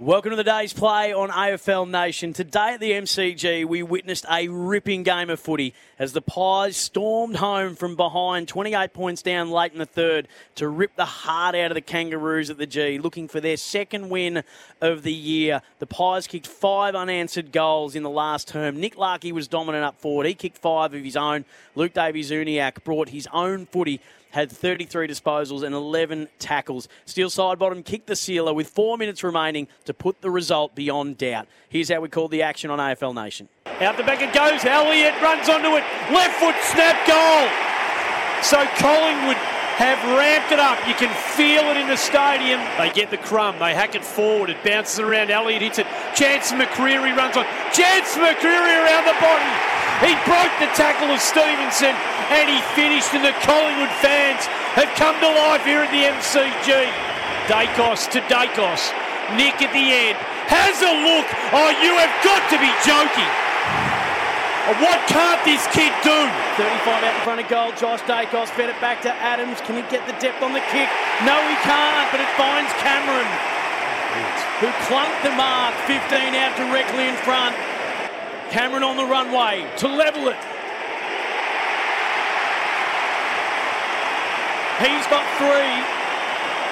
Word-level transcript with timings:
Welcome 0.00 0.30
to 0.30 0.36
the 0.36 0.44
day's 0.44 0.72
play 0.72 1.12
on 1.12 1.28
AFL 1.28 1.86
Nation. 1.86 2.32
Today 2.32 2.72
at 2.72 2.80
the 2.80 2.92
MCG, 2.92 3.66
we 3.66 3.82
witnessed 3.82 4.24
a 4.30 4.48
ripping 4.48 5.02
game 5.02 5.28
of 5.28 5.38
footy 5.38 5.74
as 5.98 6.14
the 6.14 6.22
Pies 6.22 6.78
stormed 6.78 7.36
home 7.36 7.76
from 7.76 7.96
behind, 7.96 8.48
28 8.48 8.94
points 8.94 9.20
down 9.20 9.50
late 9.50 9.74
in 9.74 9.78
the 9.78 9.84
third, 9.84 10.26
to 10.54 10.68
rip 10.68 10.96
the 10.96 11.04
heart 11.04 11.54
out 11.54 11.70
of 11.70 11.74
the 11.74 11.82
Kangaroos 11.82 12.48
at 12.48 12.56
the 12.56 12.64
G, 12.64 12.98
looking 12.98 13.28
for 13.28 13.40
their 13.40 13.58
second 13.58 14.08
win 14.08 14.42
of 14.80 15.02
the 15.02 15.12
year. 15.12 15.60
The 15.80 15.86
Pies 15.86 16.26
kicked 16.26 16.46
five 16.46 16.94
unanswered 16.94 17.52
goals 17.52 17.94
in 17.94 18.02
the 18.02 18.08
last 18.08 18.48
term. 18.48 18.80
Nick 18.80 18.96
Larkey 18.96 19.32
was 19.32 19.48
dominant 19.48 19.84
up 19.84 20.00
forward. 20.00 20.26
He 20.26 20.32
kicked 20.32 20.56
five 20.56 20.94
of 20.94 21.04
his 21.04 21.14
own. 21.14 21.44
Luke 21.74 21.92
Davies-Uniacke 21.92 22.84
brought 22.84 23.10
his 23.10 23.28
own 23.34 23.66
footy 23.66 24.00
had 24.30 24.50
33 24.50 25.06
disposals 25.08 25.62
and 25.62 25.74
11 25.74 26.28
tackles. 26.38 26.88
Steele 27.04 27.30
Sidebottom 27.30 27.84
kicked 27.84 28.06
the 28.06 28.16
sealer 28.16 28.52
with 28.52 28.68
four 28.68 28.96
minutes 28.96 29.22
remaining 29.22 29.68
to 29.84 29.94
put 29.94 30.20
the 30.20 30.30
result 30.30 30.74
beyond 30.74 31.18
doubt. 31.18 31.46
Here's 31.68 31.90
how 31.90 32.00
we 32.00 32.08
called 32.08 32.30
the 32.30 32.42
action 32.42 32.70
on 32.70 32.78
AFL 32.78 33.14
Nation. 33.14 33.48
Out 33.80 33.96
the 33.96 34.02
back 34.02 34.22
it 34.22 34.32
goes. 34.32 34.64
Elliott 34.64 35.20
runs 35.22 35.48
onto 35.48 35.68
it. 35.68 35.84
Left 36.12 36.34
foot 36.38 36.56
snap 36.62 36.96
goal. 37.06 37.48
So 38.42 38.64
Collingwood 38.78 39.36
have 39.80 39.96
ramped 40.12 40.52
it 40.52 40.60
up. 40.60 40.76
You 40.86 40.92
can 40.92 41.08
feel 41.36 41.64
it 41.72 41.76
in 41.76 41.88
the 41.88 41.96
stadium. 41.96 42.60
They 42.76 42.92
get 42.92 43.10
the 43.10 43.16
crumb. 43.16 43.58
They 43.58 43.72
hack 43.72 43.94
it 43.94 44.04
forward. 44.04 44.50
It 44.50 44.62
bounces 44.62 45.00
around. 45.00 45.30
Elliott 45.30 45.62
hits 45.62 45.78
it. 45.78 45.86
Chance 46.14 46.52
McCreery 46.52 47.16
runs 47.16 47.36
on. 47.36 47.44
Chance 47.72 48.12
McCreery 48.20 48.76
around 48.84 49.08
the 49.08 49.16
body. 49.16 49.52
He 50.04 50.12
broke 50.28 50.52
the 50.60 50.68
tackle 50.76 51.08
of 51.08 51.20
Stevenson 51.20 51.96
and 52.30 52.46
he 52.46 52.62
finished. 52.78 53.12
And 53.12 53.26
the 53.26 53.34
Collingwood 53.42 53.92
fans 53.98 54.46
have 54.78 54.90
come 54.94 55.18
to 55.18 55.28
life 55.28 55.66
here 55.66 55.82
at 55.82 55.90
the 55.90 56.06
MCG. 56.06 56.70
Daicos 57.50 58.06
to 58.14 58.22
Daicos. 58.30 58.94
Nick 59.34 59.58
at 59.62 59.74
the 59.74 59.86
end 59.90 60.18
has 60.50 60.78
a 60.82 60.94
look. 61.06 61.26
Oh, 61.54 61.70
you 61.82 61.94
have 61.98 62.14
got 62.26 62.42
to 62.50 62.58
be 62.58 62.70
joking. 62.82 63.30
What 64.78 65.02
can't 65.10 65.42
this 65.42 65.66
kid 65.74 65.90
do? 66.06 66.18
35 66.54 67.02
out 67.02 67.14
in 67.14 67.22
front 67.26 67.40
of 67.42 67.48
goal. 67.50 67.74
Josh 67.74 68.02
Daicos 68.06 68.50
fed 68.54 68.70
it 68.70 68.78
back 68.78 69.02
to 69.02 69.10
Adams. 69.10 69.58
Can 69.66 69.74
he 69.74 69.82
get 69.90 70.06
the 70.06 70.14
depth 70.22 70.42
on 70.42 70.54
the 70.54 70.62
kick? 70.70 70.86
No, 71.26 71.34
he 71.50 71.58
can't, 71.66 72.06
but 72.14 72.22
it 72.22 72.30
finds 72.38 72.70
Cameron, 72.78 73.26
who 74.62 74.70
clunked 74.86 75.22
the 75.26 75.34
mark. 75.34 75.74
15 75.90 76.34
out 76.38 76.54
directly 76.54 77.10
in 77.10 77.16
front. 77.26 77.56
Cameron 78.54 78.82
on 78.82 78.96
the 78.96 79.06
runway 79.06 79.66
to 79.78 79.88
level 79.88 80.28
it. 80.28 80.38
He's 84.80 85.04
got 85.12 85.28
three, 85.36 85.76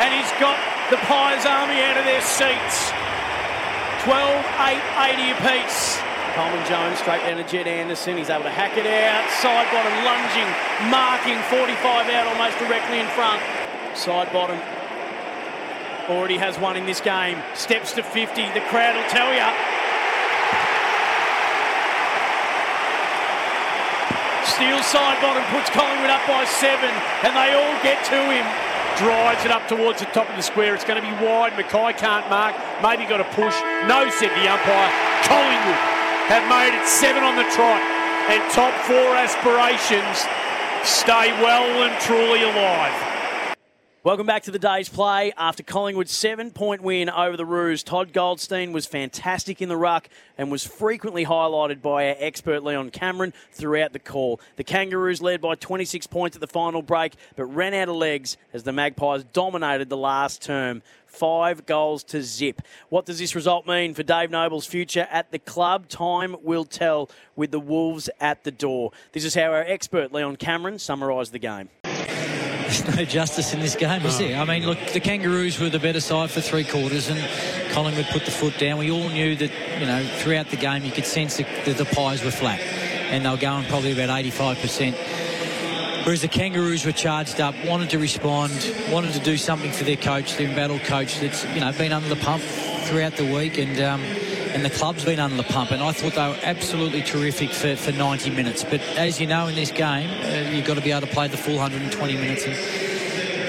and 0.00 0.08
he's 0.16 0.32
got 0.40 0.56
the 0.88 0.96
Pies 1.04 1.44
Army 1.44 1.84
out 1.84 2.00
of 2.00 2.04
their 2.08 2.24
seats. 2.24 2.90
12, 4.08 4.16
8, 4.56 4.80
80 5.20 5.36
apiece. 5.36 6.00
Coleman 6.32 6.64
Jones 6.64 6.98
straight 6.98 7.20
down 7.28 7.36
to 7.36 7.44
Jed 7.44 7.66
Anderson. 7.66 8.16
He's 8.16 8.30
able 8.30 8.44
to 8.44 8.50
hack 8.50 8.78
it 8.78 8.88
out. 8.88 9.28
Sidebottom 9.44 9.92
lunging, 10.08 10.48
marking 10.88 11.36
45 11.52 12.08
out 12.08 12.26
almost 12.32 12.56
directly 12.56 13.00
in 13.00 13.06
front. 13.12 13.42
Sidebottom 13.92 14.56
already 16.08 16.38
has 16.38 16.58
one 16.58 16.76
in 16.76 16.86
this 16.86 17.00
game. 17.00 17.36
Steps 17.54 17.92
to 17.92 18.02
50. 18.02 18.48
The 18.56 18.64
crowd 18.72 18.96
will 18.96 19.10
tell 19.10 19.28
you. 19.34 19.44
Steele 24.60 24.84
Sidebottom 24.84 25.40
puts 25.56 25.70
Collingwood 25.70 26.10
up 26.10 26.20
by 26.28 26.44
seven, 26.44 26.92
and 27.24 27.32
they 27.32 27.56
all 27.56 27.76
get 27.80 27.96
to 28.12 28.20
him. 28.28 28.44
Drives 29.00 29.42
it 29.46 29.50
up 29.50 29.66
towards 29.72 30.00
the 30.00 30.06
top 30.12 30.28
of 30.28 30.36
the 30.36 30.42
square. 30.42 30.74
It's 30.74 30.84
going 30.84 31.00
to 31.00 31.08
be 31.08 31.16
wide. 31.24 31.56
McKay 31.56 31.96
can't 31.96 32.28
mark. 32.28 32.52
Maybe 32.84 33.08
got 33.08 33.24
a 33.24 33.28
push. 33.32 33.56
No, 33.88 34.04
said 34.20 34.28
the 34.36 34.44
umpire. 34.44 34.92
Collingwood 35.24 35.80
have 36.28 36.44
made 36.52 36.76
it 36.76 36.84
seven 36.84 37.24
on 37.24 37.40
the 37.40 37.48
trot, 37.56 37.80
and 38.28 38.44
top 38.52 38.76
four 38.84 39.16
aspirations 39.16 40.28
stay 40.84 41.32
well 41.40 41.64
and 41.80 41.96
truly 42.04 42.44
alive. 42.44 43.19
Welcome 44.02 44.24
back 44.24 44.44
to 44.44 44.50
the 44.50 44.58
day's 44.58 44.88
play. 44.88 45.30
After 45.36 45.62
Collingwood's 45.62 46.10
seven 46.10 46.52
point 46.52 46.80
win 46.80 47.10
over 47.10 47.36
the 47.36 47.44
Roos, 47.44 47.82
Todd 47.82 48.14
Goldstein 48.14 48.72
was 48.72 48.86
fantastic 48.86 49.60
in 49.60 49.68
the 49.68 49.76
ruck 49.76 50.08
and 50.38 50.50
was 50.50 50.66
frequently 50.66 51.26
highlighted 51.26 51.82
by 51.82 52.08
our 52.08 52.16
expert 52.18 52.64
Leon 52.64 52.92
Cameron 52.92 53.34
throughout 53.52 53.92
the 53.92 53.98
call. 53.98 54.40
The 54.56 54.64
Kangaroos 54.64 55.20
led 55.20 55.42
by 55.42 55.54
26 55.54 56.06
points 56.06 56.34
at 56.34 56.40
the 56.40 56.46
final 56.46 56.80
break, 56.80 57.12
but 57.36 57.44
ran 57.44 57.74
out 57.74 57.90
of 57.90 57.96
legs 57.96 58.38
as 58.54 58.62
the 58.62 58.72
Magpies 58.72 59.24
dominated 59.34 59.90
the 59.90 59.98
last 59.98 60.40
term. 60.40 60.80
Five 61.04 61.66
goals 61.66 62.02
to 62.04 62.22
zip. 62.22 62.62
What 62.88 63.04
does 63.04 63.18
this 63.18 63.34
result 63.34 63.66
mean 63.66 63.92
for 63.92 64.02
Dave 64.02 64.30
Noble's 64.30 64.64
future 64.64 65.08
at 65.10 65.30
the 65.30 65.38
club? 65.38 65.88
Time 65.88 66.36
will 66.42 66.64
tell 66.64 67.10
with 67.36 67.50
the 67.50 67.60
Wolves 67.60 68.08
at 68.18 68.44
the 68.44 68.50
door. 68.50 68.92
This 69.12 69.26
is 69.26 69.34
how 69.34 69.52
our 69.52 69.64
expert 69.64 70.10
Leon 70.10 70.36
Cameron 70.36 70.78
summarised 70.78 71.32
the 71.32 71.38
game. 71.38 71.68
There's 72.70 72.96
no 72.96 73.04
justice 73.04 73.52
in 73.52 73.58
this 73.58 73.74
game, 73.74 74.06
is 74.06 74.18
there? 74.18 74.40
I 74.40 74.44
mean, 74.44 74.64
look, 74.64 74.78
the 74.92 75.00
Kangaroos 75.00 75.58
were 75.58 75.70
the 75.70 75.80
better 75.80 75.98
side 75.98 76.30
for 76.30 76.40
three 76.40 76.62
quarters, 76.62 77.08
and 77.08 77.18
Collingwood 77.72 78.06
put 78.12 78.24
the 78.24 78.30
foot 78.30 78.56
down. 78.58 78.78
We 78.78 78.92
all 78.92 79.08
knew 79.08 79.34
that, 79.34 79.50
you 79.80 79.86
know, 79.86 80.06
throughout 80.18 80.50
the 80.50 80.56
game, 80.56 80.84
you 80.84 80.92
could 80.92 81.04
sense 81.04 81.38
that 81.38 81.48
the, 81.64 81.72
the 81.72 81.84
pies 81.84 82.22
were 82.22 82.30
flat, 82.30 82.60
and 82.60 83.24
they 83.24 83.28
were 83.28 83.36
going 83.38 83.64
probably 83.64 83.90
about 83.90 84.08
85%. 84.22 84.94
Whereas 86.04 86.22
the 86.22 86.28
Kangaroos 86.28 86.86
were 86.86 86.92
charged 86.92 87.40
up, 87.40 87.56
wanted 87.64 87.90
to 87.90 87.98
respond, 87.98 88.52
wanted 88.88 89.14
to 89.14 89.20
do 89.20 89.36
something 89.36 89.72
for 89.72 89.82
their 89.82 89.96
coach, 89.96 90.36
their 90.36 90.46
embattled 90.46 90.82
coach 90.82 91.18
that's, 91.18 91.44
you 91.46 91.58
know, 91.58 91.72
been 91.72 91.90
under 91.90 92.08
the 92.08 92.22
pump 92.22 92.44
throughout 92.84 93.16
the 93.16 93.34
week, 93.34 93.58
and 93.58 93.80
um, 93.80 94.00
and 94.52 94.64
the 94.64 94.70
club's 94.70 95.04
been 95.04 95.20
under 95.20 95.36
the 95.36 95.44
pump. 95.44 95.70
And 95.70 95.82
I 95.82 95.92
thought 95.92 96.14
they 96.14 96.28
were 96.28 96.38
absolutely 96.42 97.02
terrific 97.02 97.50
for, 97.50 97.76
for 97.76 97.92
90 97.92 98.30
minutes. 98.30 98.64
But 98.64 98.80
as 98.96 99.20
you 99.20 99.26
know, 99.26 99.46
in 99.46 99.54
this 99.54 99.70
game, 99.70 100.10
uh, 100.10 100.50
you've 100.50 100.66
got 100.66 100.74
to 100.74 100.80
be 100.80 100.90
able 100.90 101.06
to 101.06 101.12
play 101.12 101.28
the 101.28 101.36
full 101.36 101.56
120 101.56 102.14
minutes. 102.14 102.44
And, 102.44 102.54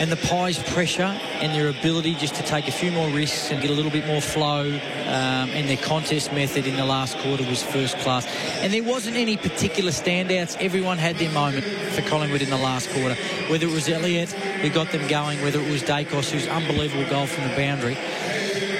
and 0.00 0.10
the 0.10 0.16
Pies' 0.28 0.58
pressure 0.72 1.18
and 1.40 1.54
their 1.54 1.68
ability 1.68 2.14
just 2.14 2.34
to 2.36 2.42
take 2.42 2.68
a 2.68 2.72
few 2.72 2.90
more 2.90 3.08
risks 3.10 3.50
and 3.50 3.60
get 3.60 3.70
a 3.70 3.74
little 3.74 3.90
bit 3.90 4.06
more 4.06 4.20
flow 4.20 4.70
um, 4.70 5.50
and 5.50 5.68
their 5.68 5.76
contest 5.76 6.32
method 6.32 6.66
in 6.66 6.76
the 6.76 6.86
last 6.86 7.18
quarter 7.18 7.44
was 7.44 7.62
first 7.62 7.98
class. 7.98 8.26
And 8.60 8.72
there 8.72 8.82
wasn't 8.82 9.16
any 9.16 9.36
particular 9.36 9.90
standouts. 9.90 10.56
Everyone 10.60 10.96
had 10.96 11.16
their 11.16 11.30
moment 11.32 11.64
for 11.64 12.02
Collingwood 12.02 12.42
in 12.42 12.50
the 12.50 12.56
last 12.56 12.88
quarter. 12.90 13.14
Whether 13.48 13.66
it 13.66 13.72
was 13.72 13.88
Elliott 13.88 14.30
who 14.30 14.70
got 14.70 14.90
them 14.92 15.06
going, 15.08 15.40
whether 15.42 15.60
it 15.60 15.70
was 15.70 15.82
Daicos, 15.82 16.30
whose 16.30 16.46
unbelievable 16.48 17.08
goal 17.10 17.26
from 17.26 17.48
the 17.48 17.56
boundary 17.56 17.96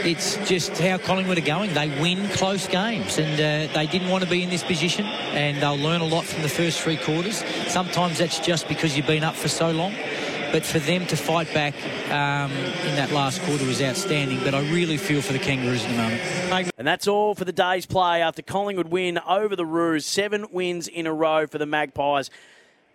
it's 0.05 0.37
just 0.49 0.77
how 0.79 0.99
Collingwood 0.99 1.39
are 1.39 1.43
going. 1.43 1.75
They 1.75 1.89
win 2.01 2.29
close 2.31 2.67
games, 2.67 3.19
and 3.19 3.35
uh, 3.35 3.73
they 3.73 3.87
didn't 3.87 4.09
want 4.09 4.25
to 4.25 4.31
be 4.31 4.43
in 4.43 4.51
this 4.51 4.63
position, 4.63 5.05
and 5.07 5.61
they'll 5.63 5.77
learn 5.77 6.01
a 6.01 6.07
lot 6.07 6.25
from 6.25 6.43
the 6.43 6.49
first 6.49 6.81
three 6.81 6.97
quarters. 6.97 7.45
Sometimes 7.69 8.19
that's 8.19 8.39
just 8.41 8.69
because 8.69 8.97
you've 8.97 9.07
been 9.07 9.25
up 9.25 9.35
for 9.35 9.49
so 9.49 9.71
long. 9.71 9.95
But 10.53 10.67
for 10.67 10.81
them 10.81 11.07
to 11.07 11.17
fight 11.17 11.53
back 11.55 11.75
um, 12.11 12.51
in 12.51 12.97
that 12.97 13.13
last 13.13 13.41
quarter 13.43 13.65
was 13.65 13.81
outstanding. 13.81 14.41
But 14.43 14.53
I 14.53 14.69
really 14.73 14.97
feel 14.97 15.23
for 15.23 15.33
the 15.33 15.39
Kangaroos 15.39 15.85
at 15.85 15.91
the 15.91 15.97
moment. 15.97 16.73
And 16.77 16.85
that's 16.85 17.07
all 17.07 17.37
for 17.37 17.45
the 17.45 17.53
day's 17.53 17.87
play 17.87 18.21
after 18.21 18.43
Collingwood 18.43 18.89
win 18.89 19.21
over 19.29 19.55
the 19.55 19.65
Roos. 19.65 20.07
Seven 20.07 20.47
wins 20.51 20.89
in 20.89 21.07
a 21.07 21.13
row 21.13 21.47
for 21.47 21.59
the 21.59 21.67
Magpies. 21.67 22.31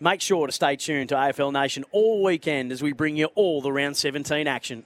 Make 0.01 0.19
sure 0.19 0.47
to 0.47 0.51
stay 0.51 0.75
tuned 0.75 1.09
to 1.09 1.15
AFL 1.15 1.53
Nation 1.53 1.85
all 1.91 2.21
weekend 2.21 2.73
as 2.73 2.83
we 2.83 2.91
bring 2.91 3.15
you 3.15 3.27
all 3.35 3.61
the 3.61 3.71
round 3.71 3.95
17 3.95 4.47
action. 4.47 4.85